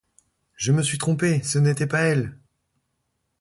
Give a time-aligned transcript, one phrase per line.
[0.55, 2.35] Je me suis trompé, ce n'était pas elle!